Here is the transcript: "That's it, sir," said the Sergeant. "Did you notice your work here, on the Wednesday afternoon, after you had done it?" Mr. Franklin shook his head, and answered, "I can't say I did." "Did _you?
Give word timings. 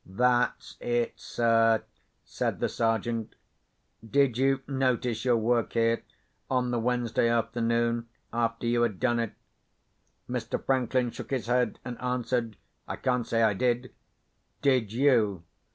"That's 0.03 0.77
it, 0.79 1.13
sir," 1.19 1.83
said 2.25 2.59
the 2.59 2.69
Sergeant. 2.69 3.35
"Did 4.03 4.35
you 4.35 4.61
notice 4.67 5.23
your 5.25 5.37
work 5.37 5.73
here, 5.73 6.01
on 6.49 6.71
the 6.71 6.79
Wednesday 6.79 7.29
afternoon, 7.29 8.09
after 8.33 8.65
you 8.65 8.81
had 8.81 8.99
done 8.99 9.19
it?" 9.19 9.35
Mr. 10.27 10.59
Franklin 10.65 11.11
shook 11.11 11.29
his 11.29 11.45
head, 11.45 11.77
and 11.85 12.01
answered, 12.01 12.57
"I 12.87 12.95
can't 12.95 13.27
say 13.27 13.43
I 13.43 13.53
did." 13.53 13.93
"Did 14.63 14.89
_you? 14.89 15.43